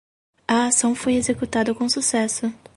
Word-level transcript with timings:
A 0.47 0.65
ação 0.65 0.95
foi 0.95 1.13
executada 1.13 1.75
com 1.75 1.87
sucesso 1.87 2.51